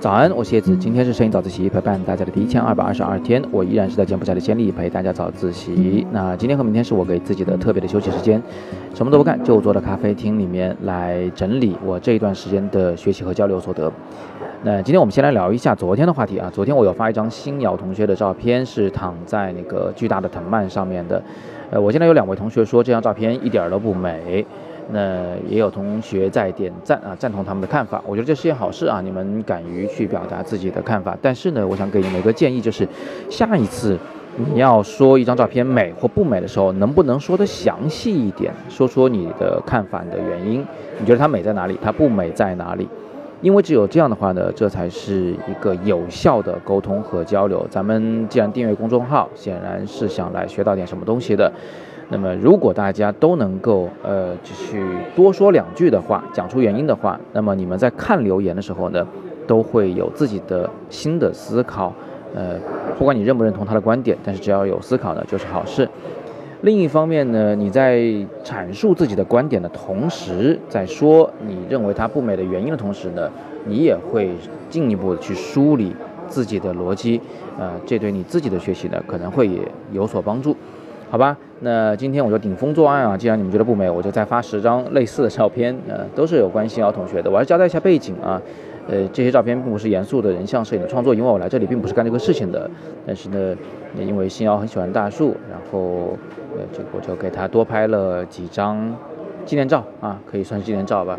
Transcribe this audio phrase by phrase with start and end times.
[0.00, 6.04] 早安，我是叶子，今天是摄影早自习陪伴大家的第一千二百二十二天，我依然是在柬埔寨的暹粒陪大家早自习。
[6.10, 8.42] 那今天和明天是我给自己的特别的休息时间，
[8.94, 13.90] 什么都不干，就坐在咖啡厅里面来整理我这一段时间的学习和交流所得。
[14.64, 21.22] 那今天我们先来聊一下昨天的话题啊，昨天我有发一张新瑶同学的照片，是躺在那个巨大的藤蔓上面的。
[21.70, 24.44] 呃，我现在有两位同学说这张照片一点都不美。
[24.90, 28.02] 那也有同学在点赞啊，赞同他们的看法。
[28.06, 31.16] 我觉得这是件好事啊，你们敢于去表达自己的看法。
[31.22, 32.86] 但是呢，我想给你们一个建议，就是
[33.30, 33.98] 下一次
[34.52, 40.66] 你要说一张照片美或不美的时候，能不能说的详细一点，说说你的看法你的原因？
[40.98, 41.78] 你觉得它美在哪里？
[41.82, 42.88] 它不美在哪里？
[43.42, 47.66] 因为只有这样的话呢，这才是一个有效的沟通和交流。
[47.68, 51.52] 咱们既然订阅公众号，显然是想来学到点什么东西的。
[52.08, 54.84] 那么，如果大家都能够呃，继续
[55.16, 59.04] 多说两句的话，讲出原因的话，那么你们在看留言的时候呢，
[59.46, 61.92] 都会有自己的新的思考。
[62.34, 62.54] 呃，
[62.96, 65.88] 不管你认不认同他的观点，但是只要有思考呢，就是好事。
[66.62, 67.98] 另一方面呢，你在
[68.44, 73.28] 阐述自己的观点的同时，在说你认为它不美的原因的同时呢，
[73.66, 74.30] 你也会
[74.70, 75.92] 进一步的去梳理
[76.28, 77.20] 自己的逻辑。
[77.58, 79.58] 呃，这对你自己的学习呢，可能会也
[79.92, 80.56] 有所帮助。
[81.10, 83.18] 好吧，那今天我就顶风作案啊！
[83.18, 87.28] 既然你们觉得不美，我就再发十张类似的照片，呃，都是有关新瑶同学的。
[87.28, 88.40] 我要交代一下背景啊，
[88.88, 92.70] 呃，这些照片并不是严肃的人像摄影的创作，因为我来这里并不是干这个事情的。
[93.06, 93.56] 但是呢，
[93.96, 96.16] 因为新瑶很喜欢大树，然后
[96.56, 98.94] 呃，这个我就给他多拍了几张
[99.44, 101.18] 纪念照啊，可以算是纪念照吧。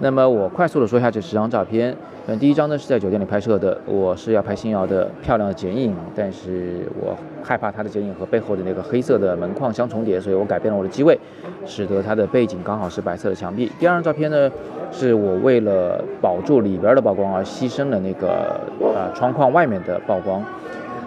[0.00, 1.96] 那么我快速的说一下这十张照片。
[2.26, 11.18] 嗯，第一张呢是在酒店里拍摄的，我是要拍新瑶的漂亮的剪影，但是我害怕它的剪影和背后的那个黑色的门框相重叠，所以我改变了我的机位，
[11.66, 13.68] 使得它的背景刚好是白色的墙壁。
[13.80, 14.48] 第二张照片呢，
[14.92, 18.60] 是我为了保住里边的曝光而牺牲了那个
[18.94, 20.44] 呃窗框外面的曝光。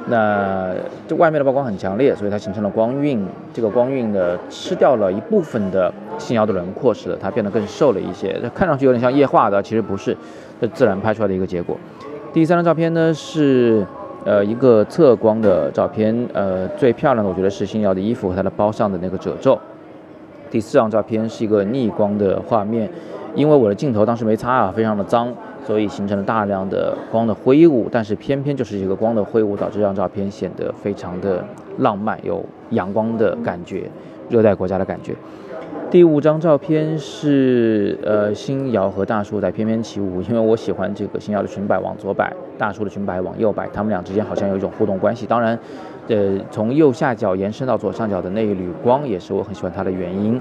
[0.07, 0.71] 那
[1.07, 3.25] 这外面的曝光很强烈，所以它形成了光晕。
[3.53, 8.37] 这个光晕呢，吃掉了一部分的星瑶的轮廓，使得它变得更瘦了一些。
[8.41, 10.15] 这看上去有点像液化的，其实不是，
[10.61, 11.75] 这自然拍出来的一个结果。
[12.31, 13.83] 第三张照片呢是
[14.25, 19.57] 呃一个侧光的照片，呃最漂亮的我觉得是星瑶的衣服和她的包上的那个褶皱。
[20.51, 22.87] 第四张照片是一个逆光的画面，
[23.33, 25.33] 因为我的镜头当时没擦啊，非常的脏。
[25.65, 31.43] 所以形成了大量的光的挥舞，但是偏偏就是这个光的挥舞，导致这张照片显得非常的
[31.79, 33.89] 浪漫，有阳光的感觉，
[34.29, 35.15] 热带国家的感觉。
[35.89, 45.25] 第五张照片是呃星瑶和大树在翩翩起舞，因为我喜欢这个星瑶的裙摆往左摆，大树的裙摆往右摆，他们俩之间好像有一种互动关系。
[45.25, 45.57] 当然，
[46.07, 50.39] 呃从右下角延伸到左上角的那一缕光也是我很喜欢它的原因。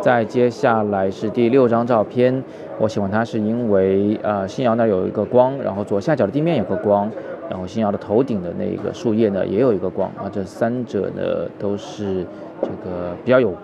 [0.00, 2.42] 再接下来是第六张照片，
[2.78, 7.10] 我喜欢它是因为呃新瑶那有一个光，然后左下角的地面有个光，
[7.48, 12.26] 然后新瑶的头顶的那个树叶呢也有一个光啊，这三者呢都是
[12.60, 13.54] 这个比较有。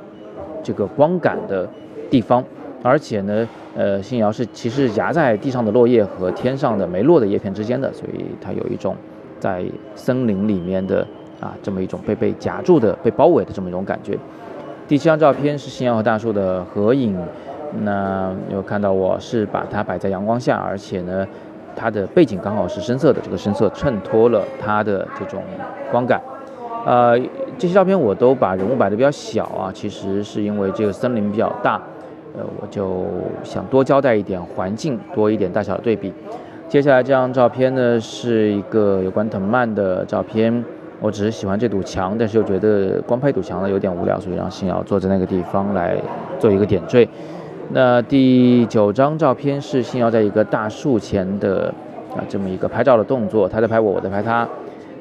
[0.63, 1.67] 这个光感的
[2.11, 2.45] 地方，
[2.83, 8.95] 而且呢，呃，新瑶是其实夹在地上的落叶和天上的没落的叶片之间的，所以它有一种
[9.39, 11.07] 在森林里面的
[11.41, 14.17] 啊这么一种被被夹住的、被包围的这么一种感觉。
[14.87, 17.17] 第七张照片是新瑶和大树的合影，
[17.85, 21.27] 那有看到我是把它摆在阳光下，而且呢，
[21.77, 25.43] 它的背景刚好是深色的，这个深色衬托了它的这种
[25.91, 26.21] 光感。
[26.85, 27.17] 呃，
[27.59, 31.81] 这些照片我都把人物摆的比较小啊，其实是因为这个森林比较大，
[32.37, 33.05] 呃，我就
[33.45, 36.13] 想多交代一点环境，多一点大小的对比。
[36.69, 40.65] 接下来这张照片呢，是一个有关藤蔓的照片，
[41.01, 45.97] 我只是喜欢这堵墙，但是又觉得光拍堵墙呢有点无聊，所以让星瑶坐在那个地方来
[46.39, 47.09] 做一个点缀。
[47.71, 51.73] 那第九张照片是星瑶在一个大树前的
[52.15, 54.47] 啊这么一个拍照的动作，他在拍我，我在拍他。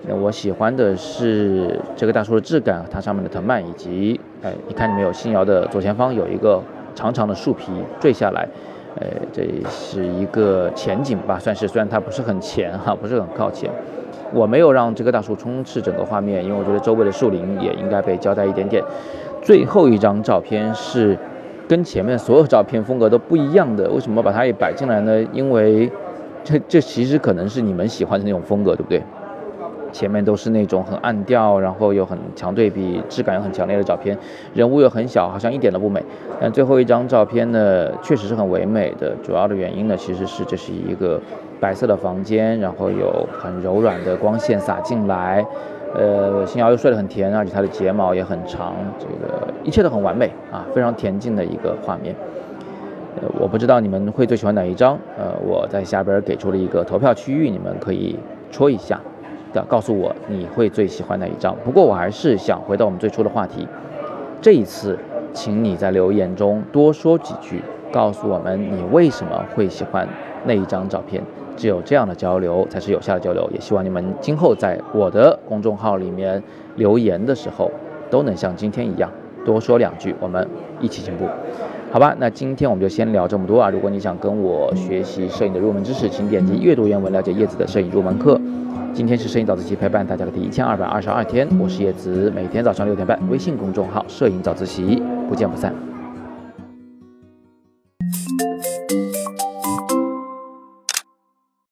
[0.07, 6.61] 那我喜欢的是这个大树的质感，它上面的藤蔓，以及，哎，你看，你们有新瑶的左前方有一个
[6.95, 8.47] 长长的树皮坠下来，
[8.95, 13.69] 呃，这是一个前景吧，算是，虽然它不是很前哈，不是很靠前。
[14.33, 18.83] 我没有让这棵大树充斥整个画面，因为我觉得周围的树林也应该被交代一点点。
[19.41, 21.17] 最后一张照片是
[21.67, 25.23] 跟前面所有照片风格都不一样的，为什么把它也摆进来呢？
[25.31, 25.89] 因为
[26.43, 29.01] 这这其实可能是你们喜欢的那种风格，对不对？
[29.91, 34.17] 前面都是那种很暗调，然后又很强对比，质感又很强烈的照片，
[34.53, 36.03] 人物又很小，好像一点都不美。
[36.39, 39.15] 但最后一张照片呢，确实是很唯美的。
[39.23, 41.19] 主要的原因呢，其实是这是一个
[41.59, 45.45] 白色的房间，然后有很柔软的光线洒进来，
[45.95, 52.15] 呃，星瑶又睡得很甜，而且她的睫毛也很长，这个一切都很完美啊，非常恬静的一个画面。
[53.21, 58.17] 呃，我不知道你们会最喜欢哪一张，呃，我在下边给出了一个投票区域，你们可以
[58.51, 58.99] 戳一下，
[59.53, 61.55] 的告诉我你会最喜欢哪一张。
[61.63, 63.67] 不过我还是想回到我们最初的话题，
[64.41, 64.97] 这一次，
[65.33, 67.61] 请你在留言中多说几句，
[67.91, 70.07] 告诉我们你为什么会喜欢
[70.45, 71.23] 那一张照片。
[71.55, 73.45] 只有这样的交流才是有效的交流。
[73.53, 76.41] 也希望你们今后在我的公众号里面
[76.77, 77.69] 留言的时候，
[78.09, 79.11] 都能像今天一样
[79.45, 80.47] 多说两句，我们
[80.79, 81.25] 一起进步。
[81.91, 83.69] 好吧，那今天我们就先聊这么多啊！
[83.69, 88.39] 如果你想跟我学习摄影的入门知识，请点击阅读原文了解叶子的摄影入门课。
[88.93, 95.88] 今天是摄影早自习陪伴大家的第一千二百二十二天，我是叶子，每天早上六点半，微信公众号“摄影早自习”，不见不散。